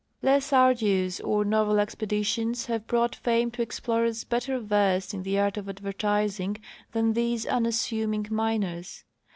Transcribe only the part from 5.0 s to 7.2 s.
in the art of advertising than